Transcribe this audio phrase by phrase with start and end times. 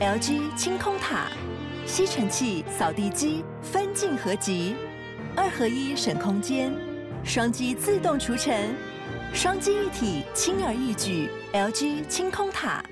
[0.00, 1.26] LG 清空塔，
[1.84, 4.74] 吸尘器、扫地机分镜合集，
[5.36, 6.72] 二合一省空间，
[7.22, 8.74] 双击自动除尘，
[9.34, 11.28] 双机一体轻而易举。
[11.52, 12.82] LG 清空塔。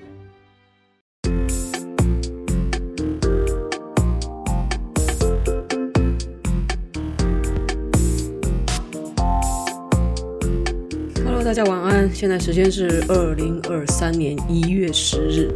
[11.43, 15.49] 大家晚安，现在时间是二零二三年一月十日，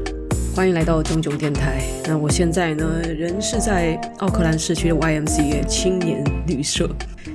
[0.55, 1.83] 欢迎来到中炯电台。
[2.05, 6.87] 那我现在呢，人是在奥克兰市区的 YMCA 青年旅社。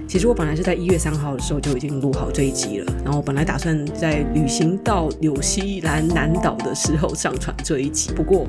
[0.06, 8.46] 其实我本来是在一月三号的时候就已经录好这一集了，然后我本来打算在旅行到纽西兰南岛的时候上传这一集，不过。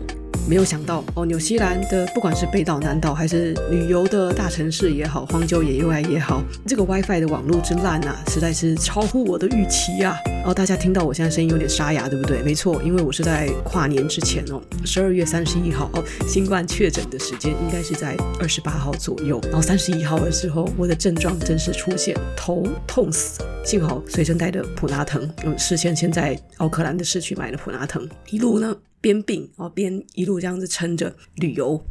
[0.50, 10.18] 没有想到哦，纽西兰的不管是北岛、南岛，还是旅游的大城市也好，荒郊野外也好，这个 WiFi 的网络之烂啊，实在是超乎我的预期啊！
[10.26, 12.42] 然后大家听到我现在声音有点沙哑，对不对？
[12.42, 19.40] 没错，因为我是在跨年之前哦，十二月三十一号哦，新冠确诊的时间应该是在二十八号左右。
[19.44, 28.76] 然后三十一号的时候，我的症状真是出现头痛死，幸好随身带的普拉疼，嗯，事先先在奥克兰的市区买了普拉疼，一路呢。
[29.02, 31.84] 边病哦，边一路这样子撑着旅游，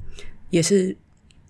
[0.51, 0.97] 也是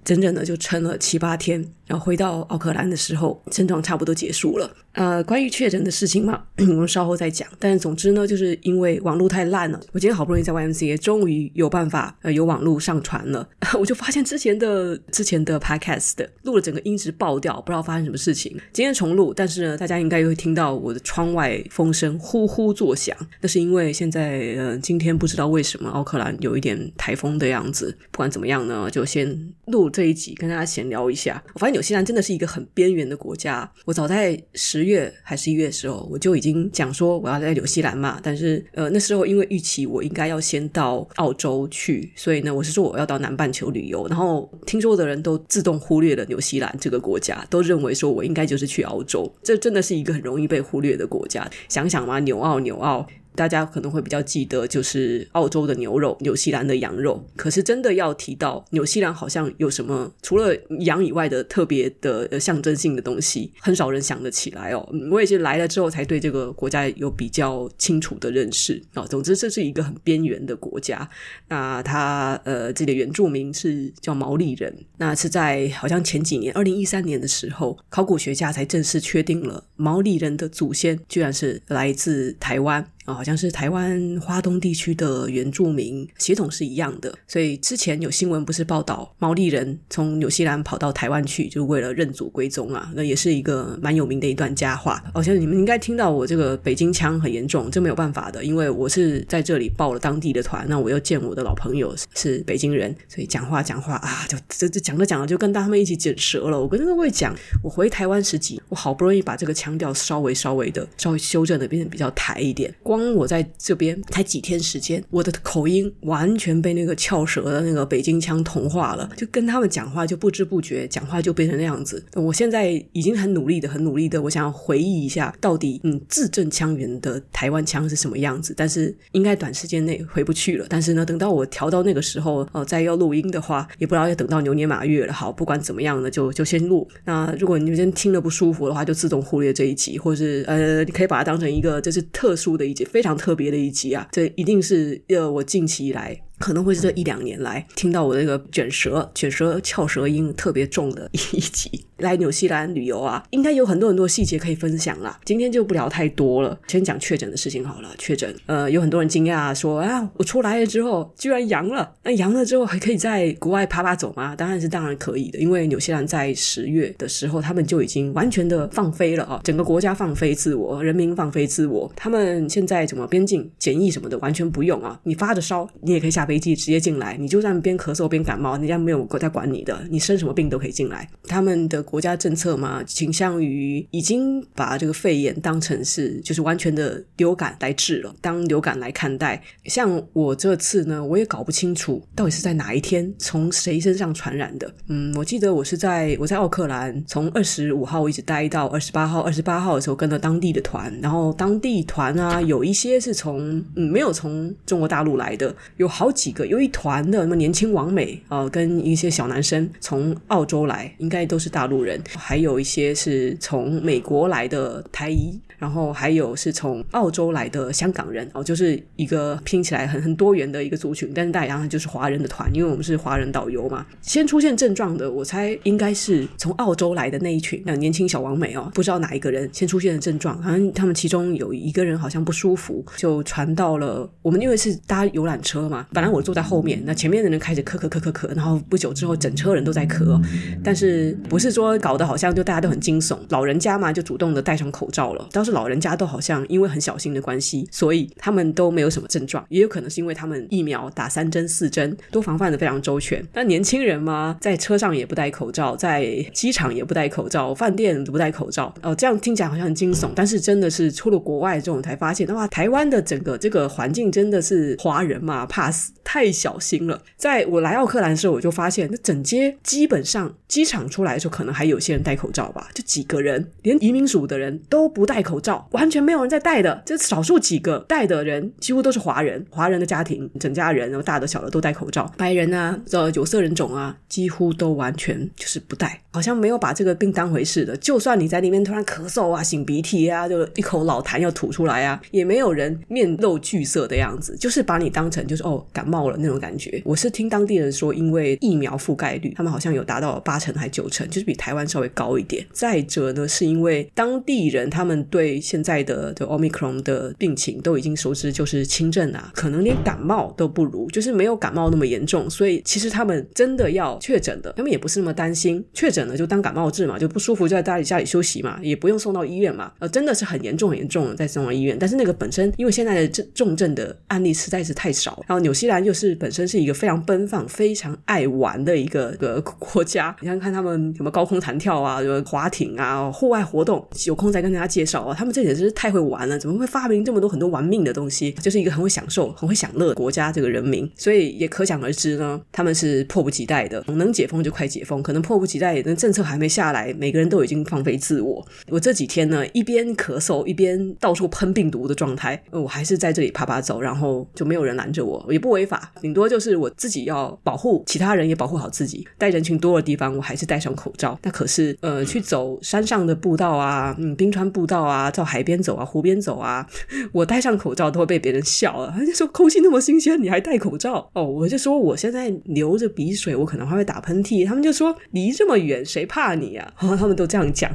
[0.04, 1.72] 整整的就撑了七八天。
[1.88, 4.70] 然后回到奥克兰的时候，症状差不多结束了。
[4.92, 7.48] 呃，关于确诊的事情嘛， 我们稍后再讲。
[7.58, 13.48] 但总之呢，就是因为网络太烂了，我今天好不容易在 YMCA 终于有办法呃有网络上传了，
[13.80, 18.52] 我就发现之前的之前的 Podcast 录了整个音质爆掉，不知道发生什么事情。
[18.72, 27.96] 今天重录，但是呢，大家应该又会听到我的窗外风声呼呼作响，那是因为现在呃今天不知道为什么奥克兰有一点台风的样子。
[28.10, 31.42] 不管怎么样呢，就先录这一集跟大家闲聊一下。
[31.54, 31.77] 我发现。
[31.78, 33.70] 纽西兰真的是一个很边缘的国家。
[33.84, 38.18] 我早在十月还是一月的时候，我就已经讲说我要在纽西兰嘛。
[38.20, 44.08] 但是呃，那时候因为预期我应该要先到澳洲去，所以呢，我是说我要到南半球旅游。
[44.08, 49.32] 然后听说的人都自动忽略了纽西兰这个国家，都认为说我应该就是去澳洲。
[49.44, 51.48] 这真的是一个很容易被忽略的国家。
[51.68, 53.06] 想想嘛，纽澳，纽澳。
[53.38, 57.24] 大家可能会比较记得，就是澳洲的牛肉，纽西兰的羊肉。
[57.36, 64.84] 可是真的要提到纽西兰，好像有什么除了羊以外的特别的象征性的东西，很少人想得起来哦。
[65.12, 69.06] 我也是来了之后才对这个国家有比较清楚的认识啊。
[69.06, 71.08] 总之，这是一个很边缘的国家。
[71.46, 74.76] 那它呃，这里原住民是叫毛利人。
[74.96, 82.84] 那是在好像前几年，二零一三年的时候，考古学家才正式确定了毛利人的祖先居然是来自台湾。
[83.08, 95.02] 啊，好像是台湾花东地区的原住民血统是一样的，所以之前有新闻不是报道毛利人从纽西兰跑到台湾去，就为了认祖归宗啊，那也是一个蛮有名的一段佳话。
[95.14, 106.60] 好像你们应该听到我这个北京腔很严重，这没有办法的，因为我是在这里报了当地的团，那我又见我的老朋友是北京人，所以讲话讲话啊，就这这讲着讲着就跟他们一起卷舌了。
[106.60, 112.97] 我跟各位讲，我回台湾时几，我好不容易把这个腔调稍微稍微的稍微修正的变成比较台一点，光。
[112.98, 122.04] 当我在这边才几天时间，我的口音完全被那个翘舌的那个北京腔同化了，就跟他们讲话就不知不觉讲话就变成那样子。
[122.14, 130.66] 我现在已经很努力的、很努力的，我想要回忆一下到底嗯字正腔圆的台湾腔是什么样子，但是应该短时间内回不去了。
[130.68, 135.12] 但是呢，等到我调到那个时候、呃，再要录音的话，也不知道要等到牛年马月了。
[135.12, 136.88] 好，不管怎么样呢，就就先录。
[137.04, 146.20] 那如果你们先听了不舒服的话，就自动忽略这一集，或是呃，你可以把它当成一个就是特殊的一非常特别的一集啊，这一定是要，我近期以来。
[146.38, 151.84] 可能会是这一两年来听到我这个卷舌、卷舌、翘舌音特别重的一集。
[151.98, 155.18] 来纽西兰旅游啊，应该有很多很多细节可以分享啦。
[155.24, 157.88] 今天就不聊太多了，先讲确诊的事情好了。
[157.98, 164.36] 确诊，呃，有很多人惊讶说啊，我出来了之后居然阳了，那阳了之后还可以在国外趴趴走吗？
[164.36, 171.90] 当然是当然可以的，因为纽西兰在十月的时候，他们就已经完全的放飞了啊，整个国家放飞自我，人民放飞自我。
[171.96, 176.27] 他们现在怎么边境检疫什么的完全不用啊，你发着烧你也可以下。
[176.28, 181.08] 飞机直接进来，你就算边咳嗽边感冒，人家没有国家管你的，你生什么病都可以进来。
[181.26, 189.42] 他们的国家政策嘛，倾向于已经把这个肺炎当成是就是完全的流感来治了，当流感来看待。
[189.64, 194.70] 像我这次呢，我也搞不清楚到底是在哪一天从谁身上传染的。
[194.88, 199.18] 嗯，我记得我是在我在奥克兰，从二十五号一直待到二十八号。
[199.28, 206.32] 二十八号的时候跟了当地的团，然后当地团啊有一些是从嗯没有从中国大陆来的，有好几。
[206.32, 215.40] 个，有一团的什么年轻王美啊、跟一些小男生从澳洲来，应该都是大陆人，还有一些是从美国来的台裔。
[215.58, 223.84] 然后还有是从澳洲来的香港人哦，就是一个拼起来很很多元的一个族群，但是大家就是华人的团，因为我们是华人导游嘛。
[224.00, 240.18] 先出现症状的，我猜应该是从澳洲来的那一群那年轻小王美哦，不知道哪一个人先出现的症状，好像他们其中有一个人好像不舒服，就传到了我们，因为是搭游览车嘛，本来我坐在后面，那前面的人开始咳咳咳咳咳，然后不久之后整车人都在咳，
[240.64, 245.48] 但是不是说搞得好像就大家都很惊悚，老人家嘛就主动的戴上口罩了，当时。
[245.58, 253.26] 老人家都好像因为很小心的关系，所以他们都没有什么症状，也有可能是因为他们疫苗打三针四针都防范的非常周全。
[253.32, 258.72] 那年轻人嘛，在车上也不戴口罩，在机场也不戴口罩，饭店都不戴口罩。
[258.82, 267.00] 哦，这样听起来好像很惊悚，但是真的是出了国外之后才发现，哇，台湾的整个这个环境真的是华人嘛，怕死，太小心了。
[267.16, 275.68] 在我来奥克兰的时候，我就发现，那整街基本上机场出来的时候，可能还有些人戴口罩吧，就几个人，连移民署的人都不戴口罩。
[275.72, 287.76] 完全没有人在戴的，就少数几个戴的人，几乎都是华人，华人的家庭，整家人，然后大的小的都戴口罩，白人啊，这有色人种啊，几乎都完全就是不戴，好像没有把这个病当回事的。
[287.76, 296.82] 就算你在里面突然咳嗽啊、擤鼻涕啊，就一口老痰要吐出来啊，也没有人面露惧色的样子，就是把你当成就是哦感冒了那种感觉。
[296.84, 302.44] 我是听当地人说，因为疫苗覆盖率，他们好像有达到八成还九成，就是比台湾稍微高一点。
[302.52, 312.28] 再者呢，是因为当地人他们对现在的的 Omicron 的病情都已经熟知，就是轻症啊，可能连感冒都不如，就是没有感冒那么严重。
[312.28, 315.64] 所以其实他们真的要确诊的，他们也不是那么担心。
[315.72, 319.70] 确诊了就当感冒治嘛，就不舒服就在家里家里休息嘛，也不用送到医院嘛。
[319.78, 321.76] 呃，真的是很严重很严重的再送到医院。
[321.78, 330.16] 但是那个本身因为现在的重重症的案例实在是太少，然后纽西西兰又是本身是一个非常奔放、非常爱玩的一个个国家。
[330.22, 335.14] 你看看他们什么高空弹跳啊，什么滑艇啊，户外活动，有空再跟大家介绍啊。
[335.14, 335.48] 他们这里。
[335.48, 338.30] 真是太会玩了，怎么会发明这么多很多玩命的东西？
[338.32, 342.40] 就是一个很会享受、很会享乐的国家，这个人民，所以也可想而知呢。
[342.52, 348.46] 他们是迫不及待的，能解封就快解封，可能迫不及待，那政策还没下来，每个人都已经放飞自我。
[348.68, 359.04] 我这几天呢，一边咳嗽一边到处喷病毒的状态，我还是在这里趴趴走，然后就没有人拦着我，也不违法，顶多就是我自己要保护其他人，也保护好自己。
[359.18, 361.18] 在人群多的地方，我还是戴上口罩。
[361.24, 365.42] 那可是呃，去走山上的步道啊，嗯，冰川步道啊，到海。
[365.48, 366.66] 边走啊，湖边走啊，
[367.10, 368.92] 我戴上口罩都会被别人笑了。
[368.94, 371.08] 他就说空气那么新鲜，你还戴口罩？
[371.14, 374.46] 哦，我就说我现在流着鼻水，我可能还会打喷嚏。
[374.46, 376.70] 他们就说离这么远，谁怕你啊？
[376.80, 377.72] 哦， 他们都这样讲。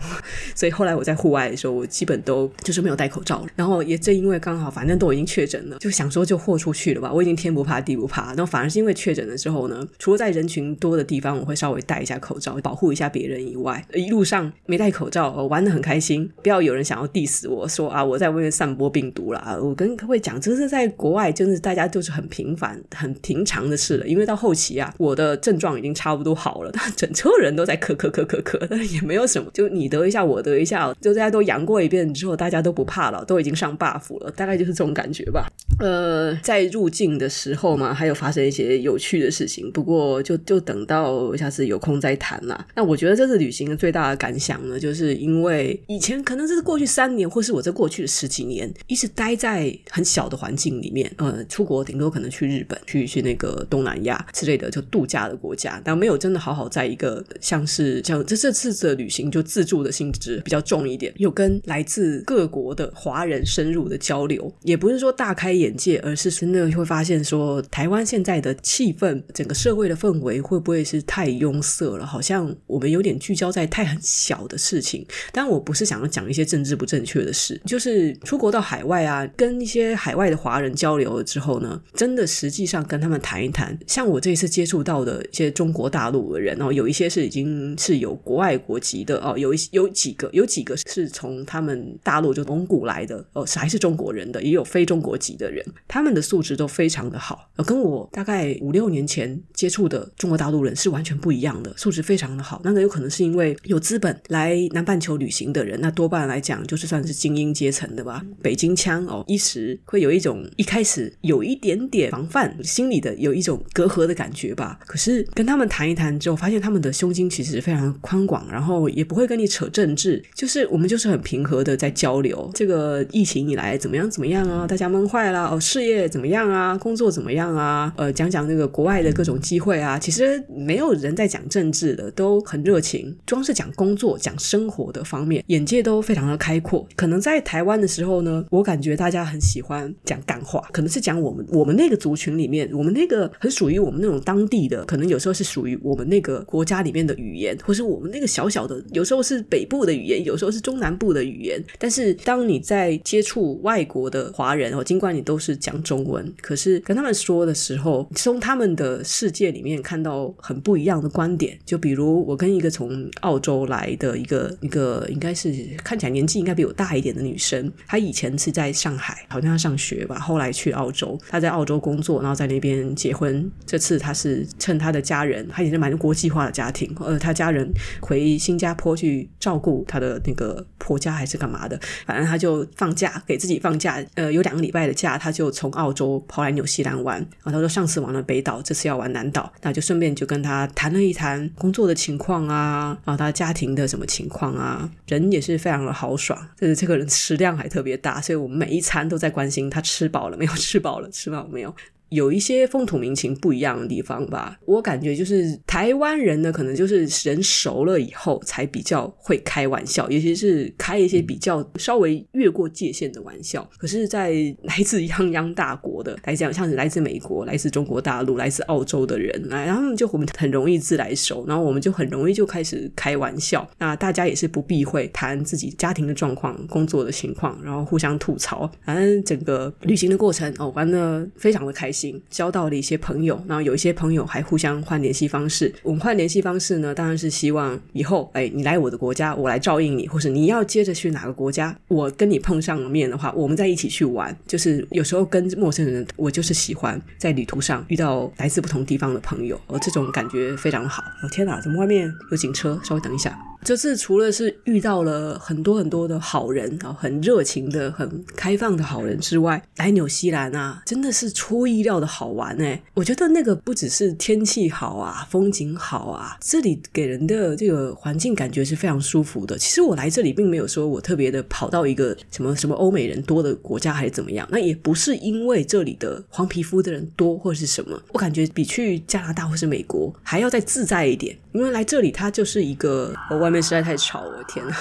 [0.53, 3.44] 所以后来我在户外的时候，我基本都就是没有戴口罩。
[3.56, 7.12] 然后也正因为刚好，反正都已经确诊了，就想说就豁出去了吧。
[7.12, 8.34] 我已经天不怕怕地不怕。
[8.38, 16.30] 那反而是因为确诊的时候呢，除了在人群多的地方，我会稍微戴一下口罩，保护一下别人以外，一路上没戴口罩，我玩得很开心。
[16.42, 17.68] 不要有人想要 diss 我。
[17.74, 19.58] 说啊，我在外面散播病毒啦！
[19.60, 24.06] 我跟各位讲，这是在国外，真的大家就是很平凡、很平常的事了。
[24.08, 35.48] 因为到后期啊，我的症状已经差不多好了，但 整车人都在咳咳咳咳咳，但也没有什么，就你得一下，我得一下，就大家都阳过一遍之后，大家都不怕了，都已经上 buff 了，大概就是这种感觉吧。
[35.80, 42.68] 呃，在入境的时候嘛，还有发生一些有趣的事情，不过就就等到下次有空再谈啦。
[42.75, 47.54] 那我觉得这次旅行的最大的感想呢，就是因为以前可能这是过去三年或是。
[47.54, 72.06] 我在过去的十几年一直待在很小的环境里面，呃，出国顶多可能去日本、去去那个东南亚之类的就度假的国家，但没有真的好好在一个像是像这这次的旅行就自助的性质比较重一点，有跟来自各国的华人深入的交流，也不是说大开眼界，而是真的会发现说台湾现在的气氛，整个社会的氛围会不会是太拥塞了？
[72.06, 77.60] 好像我们有点聚焦在太很小的事情，但我不是想要讲一些政治不正确的事。
[77.66, 83.78] 就是出国到海外啊，跟一些海外的华人交流了之后呢，真的实际上跟他们谈一谈。
[83.88, 102.60] 像我这一次接触到的一些中国大陆的人哦，有一些是已经是有国外国籍的哦，有一有几个有几个是从他们大陆就蒙古来的哦，还是中国人的，也有非中国籍的，人他们的素质都非常的好，跟我大概五六年前接触的中国大陆人是完全不一样的，素质非常的好。
[102.64, 114.80] 那个有可能是因为有资本来南半球旅行的人，那多半来讲就是算是精英阶层的吧，北京腔哦，一时会有一种一开始有一点点防范，心里的有一种隔阂的感觉吧。
[114.88, 122.50] 可是跟他们谈一谈之后，发现他们的胸襟其实非常宽广，然后也不会跟你扯政治，就是我们就是很平和的在交流。
[122.54, 124.66] 这个疫情以来怎么样怎么样啊？
[124.68, 126.78] 大家闷坏哦，事业怎么样啊？
[126.78, 129.97] 工作怎么样啊，呃，讲讲那个国外的各种机会啊。
[129.97, 133.16] 其实没有人在讲政治的，都很热情。
[133.30, 136.88] 光是讲工作、讲生活的方面，眼界都非常的开阔。
[136.95, 151.59] 可能在台湾的时候呢，我感觉大家很喜欢讲干话，可能是讲我们我们那个族群里面，我们那个很属于我们那种当地的，可能有时候是属于我们那个国家里面的语言，或是我们那个小小的，有时候是北部的语言，有时候是中南部的语言。
[151.80, 161.57] 但是当你在接触外国的华人哦，尽管你都都是讲中文，可是跟他们说的时候，从他们的世界里面看到很不一样的观点。
[161.66, 165.52] 就比如我跟一个从澳洲来的一个一个，应该是
[165.83, 173.52] 看起来年纪应该比我大一点的女生，她以前是在上海，好像要上学吧，后来去澳洲，她在澳洲工作，然后在那边结婚。
[173.66, 177.68] 这次她是趁她的家人，她也是蛮国际化的家庭，呃，她家人
[177.99, 187.18] 回新加坡去照顾她的那个婆家还是干嘛的，反正她就放假给自己放假，呃，有两个礼拜的假，他就从澳洲跑来纽西兰玩。
[187.44, 201.73] 然后他说上次玩了北岛，这次要玩南岛，那就顺便就跟他谈了一谈工作的情况啊，然后他家庭的什么情况啊，人也是非常的豪爽，就是这个人食量还特别大，所以我们每一餐都在关心他吃饱了没有，吃饱了，吃饱没有。
[202.14, 213.68] 有一些风土民情不一样的地方吧，我感觉就是台湾人呢，可能就是人熟了以后才比较会开玩笑，尤其是开一些比较稍微越过界限的玩笑。
[213.78, 214.32] 可是，在
[214.64, 223.68] 来自泱泱大国的来讲，像是来自美国、来自中国大陆、来自澳洲的人，来，然后他们就我们很容易自来熟，然后我们就很容易就开始开玩笑。
[223.80, 228.70] 那大家也是不避讳谈自己家庭的状况、工作的情况，然后互相吐槽。
[228.86, 232.03] 反正整个旅行的过程哦，玩的非常的开心。
[232.30, 235.74] 交到了一些朋友，然后有一些朋友还互相换联系方式。
[235.83, 244.36] 我们换联系方式呢，当然是希望以后，哎，你来我的国家，我来照应你，或是你要接着去哪个国家，我跟你碰上了面的话，我们再一起去玩。
[244.48, 251.04] 就是有时候跟陌生人，我就是喜欢在旅途上遇到来自不同地方的朋友，哦，这种感觉非常好。
[251.22, 252.80] 哦，天哪，怎么外面有警车？
[252.83, 253.38] 稍微等一下。
[253.64, 262.84] 这次除了是遇到了很多很多的好人啊，很热情的、很开放的好人之外，来纽西兰啊，真的是出意料的好玩哎！
[262.94, 269.58] 我觉得那个不只是天气好啊，风景好啊，这里给人的这个环境感觉是非常舒服的。
[269.58, 283.53] 其实我来这里并没有说我特别的跑到一个什么什么欧美人多的国家还是怎么样，那也不是因为这里的黄皮肤的人多或是什么，我感觉比去加拿大或是美国还要再自在一点，因为来这里它就是一个外。
[283.54, 284.76] 外面实在太吵我，天呐。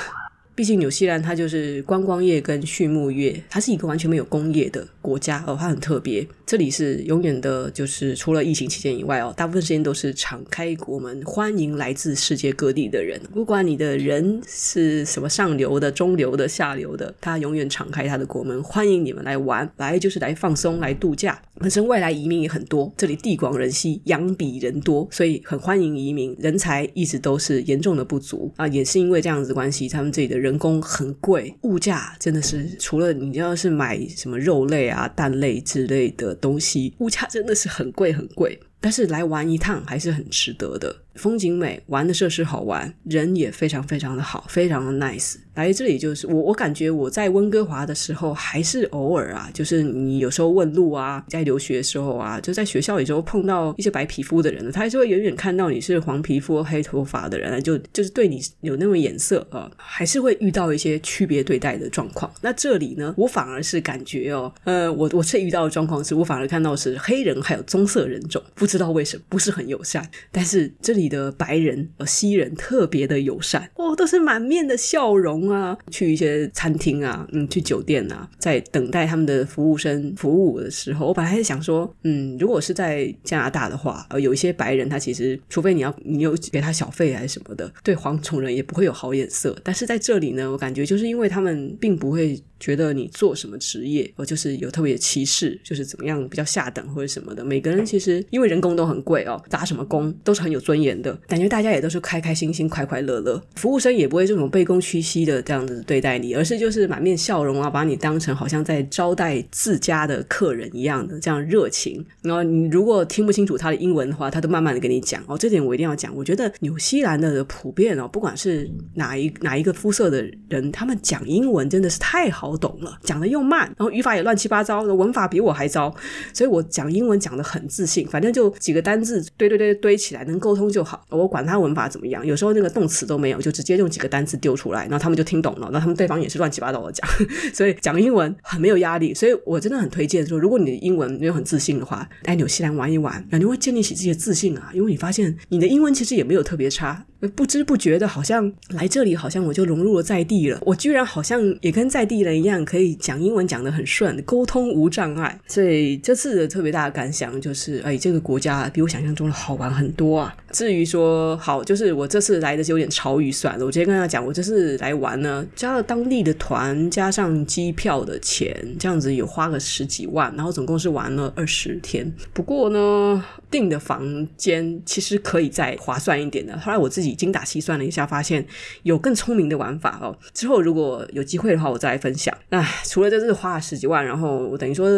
[0.63, 6.25] 毕竟纽西兰它就是观光业跟畜牧业，它是一个完全没有工业的国家哦，它很特别。
[6.47, 13.21] 这里是永远的，就是除了疫情期间以外哦，大部分时间都是敞开国门，欢迎来自世界各地的人。
[13.33, 21.43] 不管你的人是什么上流的、中流的、下流的，它永远敞开它的国门，欢迎你们来玩，来就是来放松、来度假。
[21.59, 26.37] 本身外来移民也很多，这里地广人稀，羊比人多，所以很欢迎移民。
[26.39, 38.61] 人才一直都是严重的不足啊，也是因为这样子关系，他们这里的人人工很贵，物价真的是除了你要是买什么肉类啊、蛋类之类的东西，物价真的是很贵很贵。
[38.79, 45.37] 但是来玩一趟还是很值得的，风景美，玩的设施好玩，人也非常非常的好，非常的 nice。
[45.55, 62.33] 来这里就是我，我感觉我在温哥华的时候，还是偶尔啊，就是你有时候问路啊，在留学的时候啊，就在学校里时候碰到一些白皮肤的人，他还是会远远看到你是黄皮肤、黑头发的人，就就是对你有那种眼色啊，还是会遇到一些区别对待的状况。
[62.41, 75.33] 那这里呢，我反而是感觉哦，呃，我我最遇到的状况是我反而看到是黑人还有棕色人种，不知道为什么不是很友善，但是这里你的白人呃西人特别的友善哦，都是满面的笑容。
[75.51, 89.57] 啊，去一些餐厅啊，嗯，去酒店啊，在等待他们的服务生服务的时候，我本来是想说，嗯，如果是在加拿大的话，呃，有一些白人他其实，除非你要你有给他小费还是什么的，对黄种人也不会有好眼色。
[89.65, 92.41] 但是在这里呢，我感觉就是因为他们并不会。
[92.63, 97.45] 觉得你做什么职业，我就是有特别的歧视，就是怎么样比较下等或者什么的。
[97.45, 103.43] 每个人其实因为人工都很贵哦，打什么工都是很有尊严的，感觉大家也都是开开心心、快快乐乐。
[103.57, 112.07] 服务生也不会这种卑躬屈膝的这样子对待你，而是就是满面笑容啊，把你当成好像在招待自家的客人一样的这样热情。
[112.23, 115.37] 然后你如果听不清楚他的英文的话，他都慢慢的跟你讲哦。
[115.37, 122.52] 这点我一定要讲，我觉得纽西兰的普遍哦，不管是哪一哪一个肤色的人，他们讲英文真的是太好。
[122.53, 125.95] 搞懂了，讲的又慢，然后语法也乱七八糟，文法比我还糟，
[126.35, 131.05] 所以我讲英文讲的很自信，反正就几个单字堆堆堆堆起来，能沟通就好。
[131.09, 137.09] 我管他文法怎么样，有时候那个动词都没有，就直接用几个单字丢出来，然后他们就听懂了，然后他们对方也是乱七八糟的讲，
[137.55, 139.15] 所以讲英文很没有压力。
[139.15, 147.07] 所以我真的很推荐说，如果你的英文没有很自信的话，来纽西兰玩一玩，感觉会建立起自己的自信啊，因为你发现你的英文其实也没有特别差。
[147.29, 150.59] 不知不觉的，好像来这里，好像我就融入了在地了。
[150.63, 155.39] 我居然好像也跟在地人一样，可以讲英文讲得很顺，沟通无障碍。
[155.47, 160.35] 所以这次的特别大的感想就是，哎，这个国家比我想象中的好玩很多啊。
[160.51, 163.65] 至于说好，就是我这次来的是有点超预算了。
[163.65, 172.13] 我直接跟他讲，我这次来玩呢，加了当地的团，加上机票的钱，这样子有花了十几万，然后总共是玩了二十天。
[172.33, 176.59] 不过呢，订的房间其实可以再划算一点的。
[176.59, 177.12] 后来我自己。
[177.15, 178.45] 精打细算了一下，发现
[178.83, 180.17] 有更聪明的玩法哦。
[180.33, 182.37] 之后如果有机会的话，我再来分享。
[182.51, 184.89] 那除了这次花了十几万，然后我等于说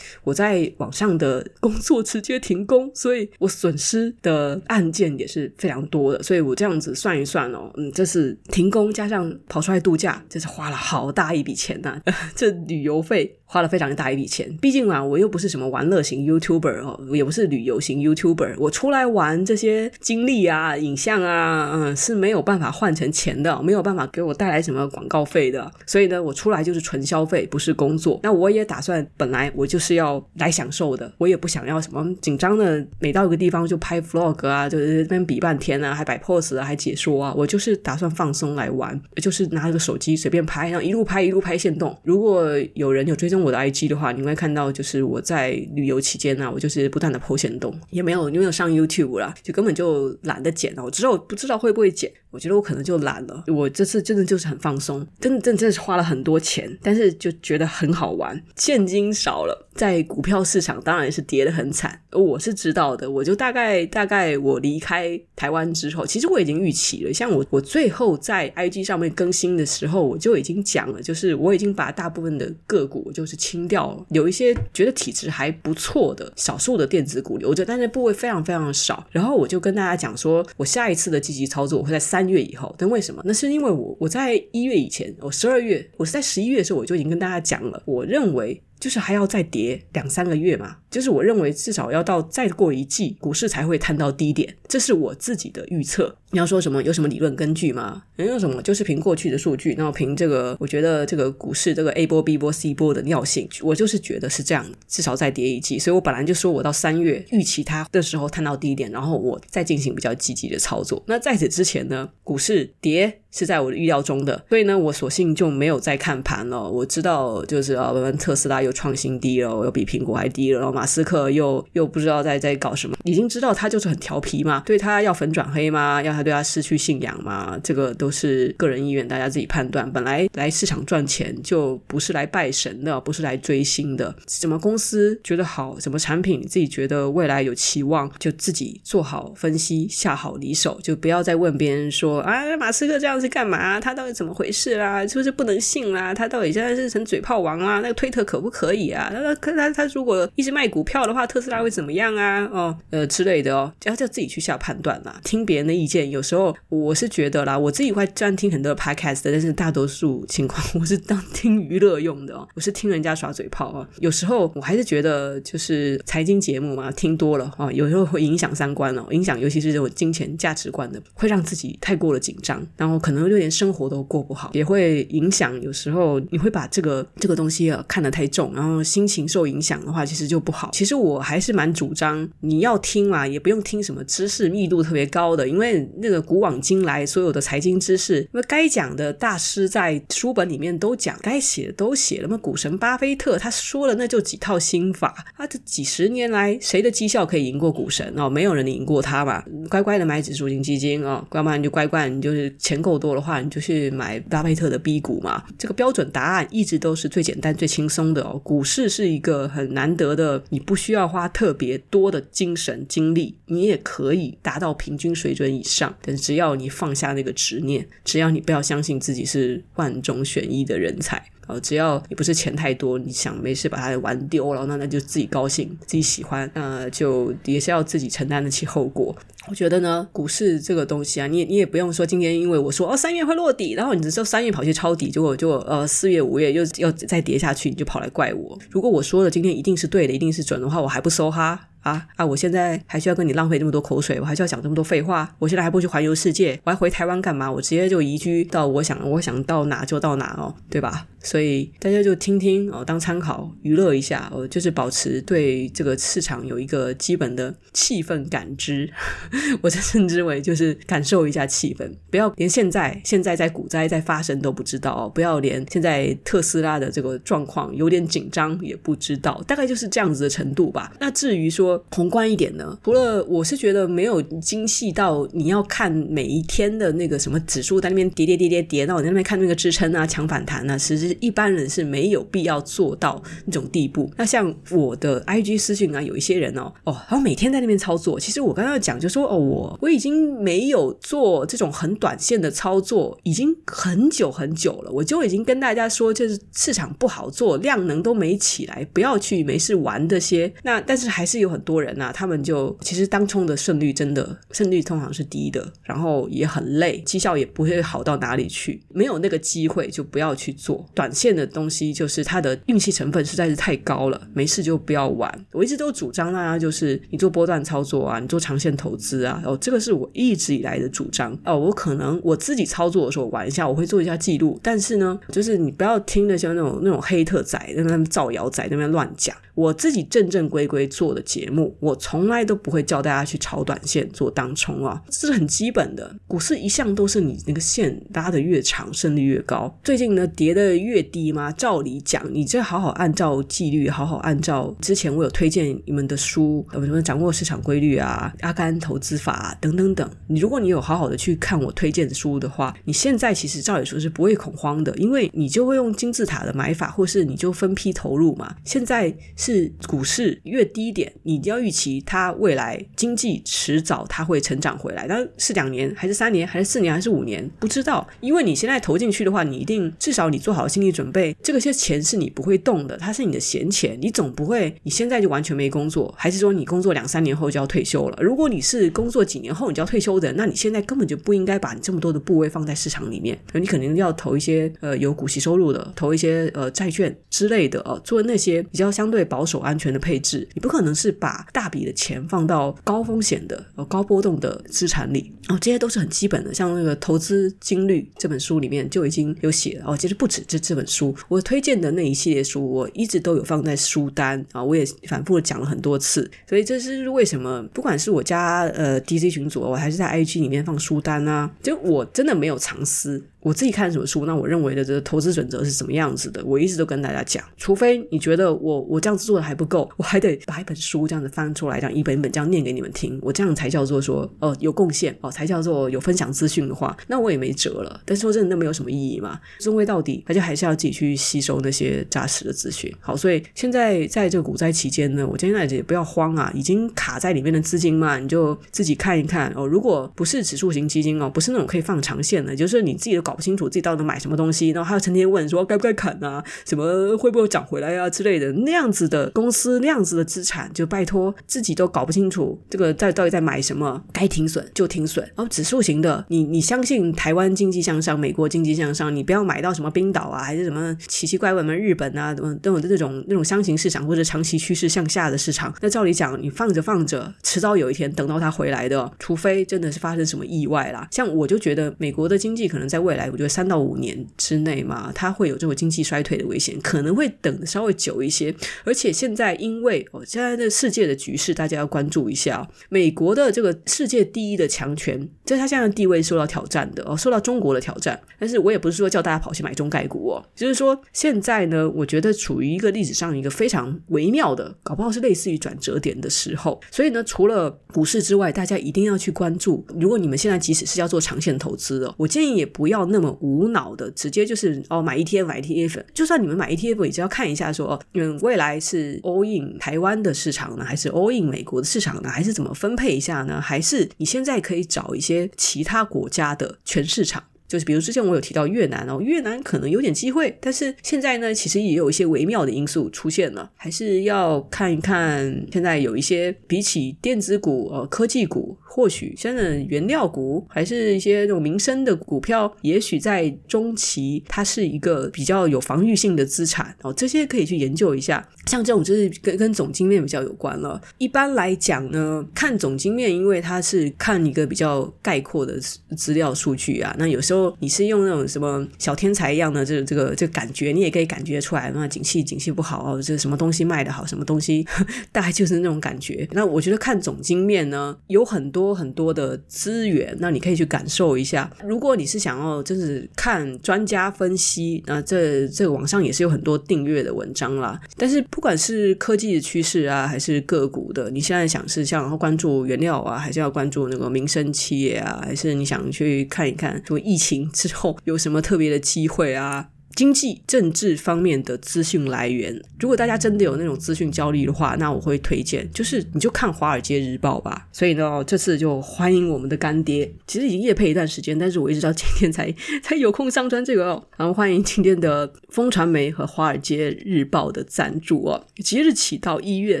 [0.22, 6.22] 我在网上的工作直接停工，所以我损失的案件也是非常多的。
[6.22, 12.00] 所以我这样子算一算哦，嗯，这是停工加上跑出来度假，这是花了好大一笔钱呐、
[12.34, 13.38] 这旅游费。
[13.46, 28.20] 花了非常大一笔钱，毕竟嘛，我又不是什么玩乐型 YouTuber 哦，也不是旅游型 YouTuber，我出来玩这些经历啊、影像啊，嗯，是没有办法换成钱的，没有办法给我带来什么广告费的，所以呢，我出来就是纯消费，不是工作。
[28.22, 41.96] 那我也打算，本来我就是要来享受的，我也不想要什么紧张的，每到一个地方就拍 Vlog 啊，就是那边比半天啊，还摆 pose 啊，还解说啊，我就是打算放松来玩，就是拿着个手机随便拍，然后一路拍一路拍线动。
[42.04, 50.84] 如果有人有追踪我的 IG 的话，你会看到就是我在旅游期间呢、我就是不断的 po 限动，也没有没有上 YouTube 啦，就根本就懒得剪了。
[50.84, 52.10] 我知道我不知道会不会剪。
[52.34, 53.44] 我觉得我可能就懒了。
[53.46, 58.42] 我这次真的就是很放松，真的真的真的是花了很多钱，但是就觉得很好玩。
[58.56, 62.00] 现金少了，在股票市场当然是跌得很惨。
[62.10, 67.12] 我是知道的，我就大概大概我离开台湾之后，其实我已经预期了。
[67.12, 79.06] 像我我最后在 IG 上面更新的时候，我就已经讲了，就是我已经把大部分的个股就是清掉了，有一些觉得体质还不错的少数的电子股留着，但是部位非常非常少。
[79.12, 82.23] 然后我就跟大家讲说，我下一次的积极操作我会在三。
[82.28, 83.22] 月以后，但为什么？
[83.24, 88.60] 那是因为我我在一月以前，我十二月，我是在十一月的时候，我就已经跟大家讲了，我认为。
[88.84, 96.14] 就是还要再跌两三个月嘛，就是我认为至少要到再过一季，股市才会探到低点，这是我自己的预测。
[96.32, 96.82] 你要说什么？
[96.82, 98.02] 有什么理论根据吗？
[98.16, 105.78] 没有什么，就是凭过去的数据，然后凭这个，我觉得这个股市这个 A 波、B 波、C 波的尿性，我就是觉得是这样，至少再跌一季。
[105.78, 111.02] 所以我本来就说我到三月预期它的时候探到低点，然后我再进行比较积极的操作。
[111.06, 116.70] 那在此之前呢，股市跌是在我的预料中的，所以呢，我索性就没有再看盘了。
[116.70, 118.74] 我知道就是啊，我们特斯拉又。
[118.74, 120.58] 创新低了，又比苹果还低了。
[120.58, 124.62] 然后马斯克又又不知道在在搞什么，已经知道他就是很调皮嘛。
[124.66, 126.02] 对他要粉转黑吗？
[126.02, 127.58] 要他对他失去信仰吗？
[127.62, 129.90] 这个都是个人意愿，大家自己判断。
[129.92, 134.14] 本来来市场赚钱就不是来拜神的，不是来追星的。
[134.26, 143.80] 什么公司觉得好，什么产品自己觉得未来有期望，就自己做好分析，下好离手，就不要再问别人说啊，马斯克这样是干嘛？
[143.80, 145.06] 他到底怎么回事啦？
[145.06, 146.12] 是不是不能信啦？
[146.12, 147.80] 他到底现在是成嘴炮王啊？
[147.80, 148.90] 那个推特可不可以？
[148.90, 149.10] 啊，
[149.40, 152.44] 他他他如果一直卖股票的话，特斯拉会怎么样啊？
[152.52, 155.18] 哦，呃之类的哦，要就自己去下判断啦。
[155.24, 163.88] 听别人的意见，有时候我是觉得啦，我自己会专听很多 podcast，但是大多数情况我是当听娱乐用的哦，我是听人家耍嘴炮啊。
[164.00, 175.60] 有时候我还是觉得，就是财经节目嘛，听多了啊，有时候会影响三观哦，影响尤其是这种金钱价值观的，会让自己太过了紧张，然后可能能就连生活都过不好，也会影响。
[175.62, 178.52] 有时候你会把这个这个东西啊看得太重。
[178.54, 180.70] 然后心情受影响的话，其实就不好。
[180.72, 192.22] 其实我还是蛮主张你要听嘛，也不用听什么知识密度特别高的，因为那个古往今来所有的财经知识，那么该讲的大师在书本里面都讲，该写的都写了。
[192.24, 195.14] 那么股神巴菲特他说了，那就几套心法。
[195.36, 198.28] 他这几十年来，谁的绩效可以赢过股神哦？
[198.28, 199.42] 没有人赢过他嘛。
[199.70, 205.44] 乖乖的买指数型基金哦，要不然你就乖乖，你就是钱够多的话，你就去买巴菲特的 B 股嘛。
[205.58, 208.40] 这个标准答案一直都是最简单、最轻松的哦。
[208.42, 215.94] 股市是一个很难得的，你不需要花特别多的精神精力，你也可以达到平均水准以上。
[216.00, 221.22] 但只要你放下那个执念，只要你不要相信自己是万中选一的人才。
[221.46, 229.14] 呃，只要你不是钱太多，你想没事把它玩丢了，那那就自己高兴，自己喜欢，那，就也是要自己承担得起后果。
[229.48, 238.58] 我觉得呢，股市这个东西啊，你你也不用说今天因为我说哦三月会落底，然后你只说三月跑去抄底，结果就呃四月五月又要再跌下去，你就跑来怪我。
[238.70, 241.68] 如果我说的今天一定是对的，一定是准的话，我还不收哈。
[241.84, 242.26] 啊啊！
[242.26, 245.34] 我现在还需要跟你浪费这么多口水，我还需要讲这么多废话。
[245.38, 247.50] 我现在还不去环游世界，我还回台湾干嘛？
[247.50, 251.06] 我直接就移居到我想我想到哪就到哪哦，对吧？
[251.20, 258.90] 所以大家就听听哦，当参考娱乐一下哦，就是保持对这个市场有一个基本的气氛感知。
[259.62, 270.92] 我这称之为就是感受一下气氛，不要连现在现在在股灾在发生都不知道哦，不要连现在特斯拉的这个状况有点紧张也不知道，大概就是这样子的程度吧。
[271.00, 284.10] 那至于说，宏观一点呢，除了我是觉得没有精细到你要看每一天的那个什么指数在那边跌跌跌跌跌，到你在那边看那个支撑啊、抢反弹啊，其实一般人是没有必要做到那种地步。
[284.16, 288.18] 那像我的 IG 私讯啊，有一些人哦哦，然后每天在那边操作。
[288.18, 294.90] 其实我刚刚讲就说哦，我我已经没有做这种很短线的操作，已经很久很久了。
[294.90, 300.52] 我就已经跟大家说，就是市场不好做，量能都没起来，不要去没事玩这些。
[300.62, 308.82] 那但是还是有很多人啊，他们就其实当冲的胜率真的胜率通常是低的，然后也很累，绩效也不会好到哪里去。
[308.90, 315.46] 没有那个机会就不要去做短线的东西，就是它的运气成分实在是太高了，没事就不要玩。
[315.52, 321.36] 我一直都主张大家就是你做波段操作啊，你做长线投资啊，哦，这个是我一直以来的主张。
[321.44, 329.34] 哦，我可能我自己操作的时候玩一下，我会做一下记录，但是呢，就是你不要听那些那种那种黑特仔在那边造谣仔那边乱讲。
[329.54, 336.14] 我自己正正规规做的节目，我从来都不会叫大家去炒短线做当冲啊，这是很基本的。
[336.26, 339.78] 股市一向都是你那个线拉得越长，胜率越高。
[339.82, 350.08] 最近呢，跌得越低嘛，照理讲，你这好好按照纪律，好好按照之前我有推荐你们的书，什么掌握市场规律啊，阿甘投资法啊，等等等。
[350.26, 358.56] 你如果你有好好的去看我推荐的书的话，你现在其实照理说是不会恐慌的，因为你就会用金字塔的买法，或是你就分批投入嘛。
[358.64, 359.14] 现在。
[359.36, 378.18] 是股市越低点，你你要预期它未来经济迟早它会成长回来，但是两年还是三年还是四年还是五年不知道，因为你现在投进去的话，你一定至少你做好心理准备，这个些钱是你不会动的，它是你的闲钱，你总不会你现在就完全没工作，还是说你工作两三年后就要退休了？
[378.22, 389.22] 如果你是工作几年后你就要退休的，那你现在根本就不应该把你这么多的部位放在市场里面，你肯定要投一些呃有股息收入的，投一些呃债券之类的哦，做那些比较相对。
[389.34, 396.52] 保守安全的配置，你不可能是把大笔的钱放到高风险的、高波动的资产里哦，这些都是很基本的。
[396.52, 406.30] 像那个《投资金律》这本书里面就已经有写了哦，其实不止这这本书，我推荐的那一系列书，我一直都有放在书单啊，我也反复的讲了很多次。
[406.46, 413.24] 所以这是为什么，不管是我家呃 DC 群组，我还是在 IG 里面放书单啊，就我真的没有藏私。
[413.40, 417.44] 我自己看什么书，那我认为的这个投资准则是什么样子的，我一直都跟大家讲。
[417.58, 428.00] 除非你觉得我我这样子做的还不够，我还得把一本书这样子翻出来，这样一本一本这样念给你们听，我这样才叫做说哦、呃、有贡献哦，才叫做有分享资讯的话，那我也没辙了。
[428.04, 429.38] 但说真的，那没有什么意义嘛。
[429.60, 432.92] 终归到底，大家还是要自己去吸收那些扎实的资讯。
[432.98, 439.64] 好，所以现在在这个股灾期间呢，我建议大家也不要慌啊，已经卡在里面的资金嘛，你就自己看一看哦。
[439.64, 455.24] 如果不是指数型基金哦，不是那种可以放长线的，就是你自己都搞不清楚自己到底买什么东西，然后还要成天问说该不该砍啊，什么会不会涨回来啊之类的，那样子的公司，那样子的资产，就拜托自己都搞不清楚这个在到底在买什么，该停损就停损。
[455.36, 465.38] 然后指数型的，你你相信台湾经济向上，美国经济向上，你不要买到什么冰岛啊，还是什么奇奇怪怪什么日本啊，等等这种那种箱型市场或者长期趋势向下的？
[465.38, 469.90] 市场，那照理讲，你放着放着，迟早有一天等到它回来的，除非真的？
[469.94, 471.06] 是发生什么意外啦。
[471.10, 472.34] 像我就觉得美国的？
[472.36, 474.26] 经济可能在未来，我觉得三到五年。
[474.36, 478.54] 之内嘛，它会有这种经济衰退的危险，可能会等稍微久一些。
[478.84, 482.68] 而且现在因为哦，现在的世界的局势，大家要关注一下。
[482.88, 488.20] 美国的这个世界第一的强权，就是它现在的地位受到挑战的哦，受到中国的挑战。
[488.38, 496.78] 但是我也不是说叫大家跑去买中概股哦，就是说现在呢，我觉得处于一个历史上一个非常微妙的，搞不好是类似于转折点的时候。
[496.90, 499.86] 所以呢，除了股市之外，大家一定要去关注。
[499.98, 503.94] 如果你们现在即使是要做长线投资的，我建议也不要那么无脑。
[503.96, 513.60] 的直接就是哦，买 ETF 买 ETF，就算你们买 ETF，也只要看一下说哦，你们未来是 all in 台湾的市场呢，还是 all in 美国的市场呢，还是怎么分配一下呢？
[513.60, 517.42] 还是你现在可以找一些其他国家的全市场。
[517.66, 525.66] 就是比如之前我有提到越南哦，越南可能有点机会，但是现在呢，其实也有一些微妙的因素出现了，还是要看一看。
[525.72, 538.46] 现在有一些比起电子股、呃科技股，或许现在原料股还是一些这种民生的股票，也许在中期它是一个比较有防御性的资产哦，这些可以去研究一下。
[538.66, 541.00] 像这种就是跟跟总经面比较有关了。
[541.18, 545.78] 一般来讲呢，看总经面，因为它是看一个比较概括的
[546.16, 547.14] 资料数据啊。
[547.18, 554.86] 那有时候你是用那种什么小天才一样的这个、这个这个感觉，你也可以感觉出来，那景气景气不好哦，这什么东西卖得好，什么东西
[555.30, 556.48] 大概就是那种感觉。
[556.52, 561.70] 那我觉得看总经面呢，有很多很多的资源，那你可以去感受一下。
[561.84, 568.42] 如果你是想要就是看专家分析，那这这个网上也是有很多订阅的文章啦，但是。
[568.54, 579.88] 不管是科技的趋势啊，还是个股的，你现在想是像关注原料啊，还是要关注那个民生企业啊，还是你想去看一看，什么疫情之后有什么特别的机会啊？
[580.14, 587.88] 经济、政治方面的资讯来源，如果大家真的有那种资讯焦虑的话，那我会推荐，就是你就看《华尔街日报》吧。
[587.92, 592.72] 所以呢，这次就欢迎我们的干爹，其实已经夜配一段时间，但是我一直到今天才
[593.02, 594.24] 才有空上传这个哦。
[594.36, 598.66] 然后欢迎今天的风传媒和《华尔街日报》的赞助哦。
[598.76, 600.00] 即日起到一月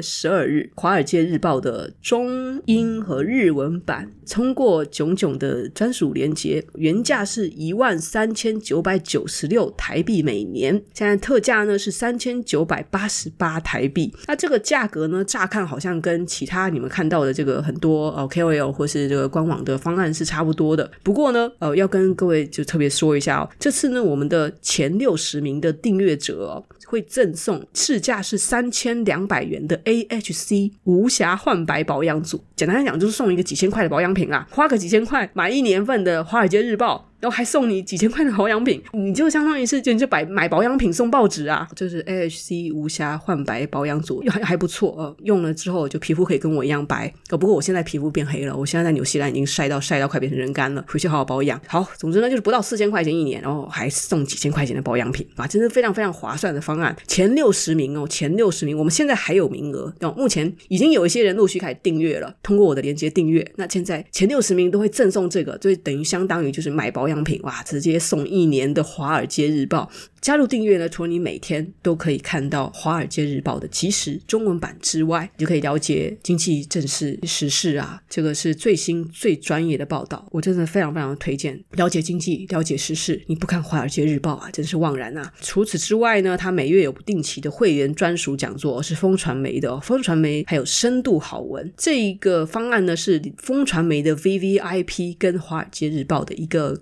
[0.00, 14.14] 十二日，《华尔街日报》的中英和日文版通过囧囧的专属连接，原价是一万三千九百九十六台币每年，现在特价呢是三千九百八十八台币。
[14.28, 20.88] 那这个价格呢，乍看好像跟其他你们看到的这个很多呃 KOL 或是这个官网的方案是差不多的。
[21.02, 32.44] 不过呢，呃，要跟各位就特别说一下哦，这次呢，我们的前六十名的订阅者哦，会赠送市价是三千两百元的 AHC 无瑕焕白保养组。
[32.54, 37.08] 简单来讲，就是送一个几千块的保养品啊，花个几千块买一年份的《华尔街日报》。
[37.24, 41.66] 然后还送你几千块的保养品，你就相当于是就你就买买保养品送报纸啊！
[41.74, 47.10] 就是 AHC 无瑕焕白保养组，还还不错哦、用了之后就皮肤可以跟我一样白。
[47.30, 51.58] 哦，不过我现在皮肤变黑了，我现在在纽西兰已经晒到晒到快变成人干了，回去好好保养。
[51.66, 56.94] 好，总之呢就是不到四千块钱一年，然后还送几千块钱的保养品啊，真是非常非常划算的方案。
[57.06, 60.12] 前六十名哦，前六十名，我们现在还有名额哦。
[60.18, 63.50] 目前已经有一些人陆续开始订阅了，通过我的链接订阅。
[63.56, 67.94] 那现在前六十名都会赠送这个，就等于相当于就是买保养商品哇，直接。
[68.04, 69.88] 送一年的《华尔街日报》，
[70.20, 80.26] 加入订阅呢，除了你每天都可以看到《华尔街日报》的即时中文版之外，你就可以了解经济、政事、时事啊，这个是最新最专业的报道。
[80.32, 83.22] 我真的非常非常推荐了解经济、了解时事。
[83.26, 85.32] 你不看《华尔街日报》啊，真是枉然啊！
[85.40, 96.76] 除此之外呢，它每月有不定期的会员专属讲座，是风传媒的，风传媒还有深度好文这一个方案呢，是风传媒的 VVIP 跟《华尔街日报》的一个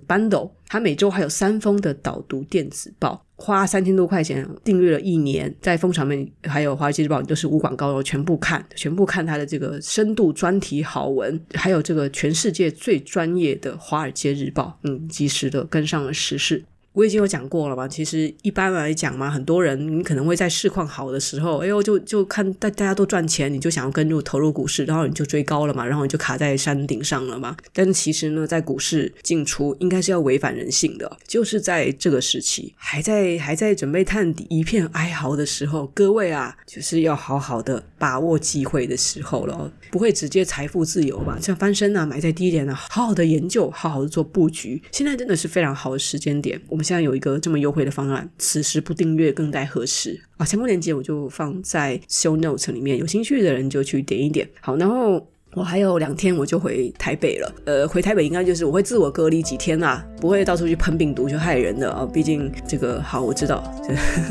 [0.68, 16.64] 他每周还有三封的导读电子报，花三千多块钱订阅了一年，在风传媒还有华尔街日报，你都是无广告的，全部看，全部看他的这个深度专题好文，还有这个全世界最专业的华尔街日报，嗯，及时的跟上了时事。
[16.92, 27.56] 我已经有讲过了嘛，其实一般来讲嘛，很多人你可能会在市况好的时候，哎呦，就就看大大家都赚钱，你就想要跟入投入股市，然后你就追高了嘛，然后你就卡在山顶上了嘛。
[27.72, 41.38] 但其实呢，在股市进出应该是要违反人性的，就是在这个时期还在还在准备探底、一片哀嚎的时候，各位啊，就是要好好的把握机会的时候了，不会直接财富自由吧？
[41.40, 46.60] 像翻身啊，买在低点啊，好好的研究，好好的做布局，现在真的是非常好的时间点。
[46.68, 46.84] 我们们。
[46.84, 50.44] 现在有一个这么优惠的方案，此时不订阅更待何时啊？
[50.44, 54.48] 相关链接我就放在 show notes 里面，有兴趣的人就去点一点。
[54.60, 55.28] 好，然后。
[55.54, 62.08] 我还有两天我就回台北了，呃，回台北应该就是我会自我隔离几天啦，不会到处去喷病毒去害人的啊。
[62.10, 63.62] 毕竟这个好，我知道，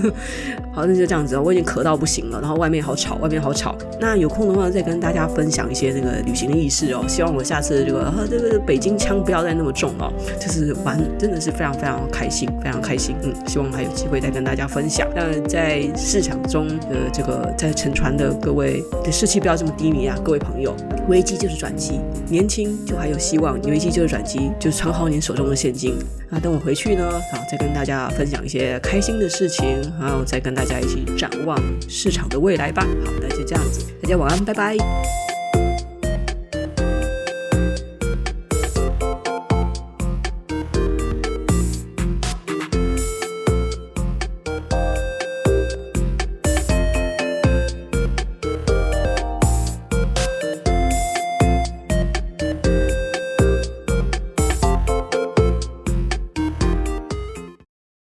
[0.74, 3.78] 好，那就这样子，我已经咳到不行了，然后外面好吵，外面好吵。
[4.00, 7.06] 那有空的话再跟大家分享一些那个旅行的意识哦。
[7.08, 13.16] 希望我下次这个啊这个北京腔不要再那么重哦，就是玩真的是非常非常开心，非常开心。
[13.22, 15.08] 嗯，希望还有机会再跟大家分享。
[15.16, 20.76] 那在市场中的这个在沉船的各位的士气不要这么低迷啊，各位朋友。
[21.12, 23.60] 危机就是转机，年轻就还有希望。
[23.63, 25.93] 危机就是转机，就藏好你手中的现金。
[26.30, 32.88] 啊，等我回去呢，啊，再跟大家分享一些开心的事情，然后再跟大家一起展望市场的未来吧。
[33.04, 35.21] 好，那就这样子，大家晚安，拜拜。